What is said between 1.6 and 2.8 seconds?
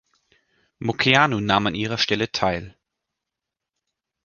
an ihrer Stelle teil.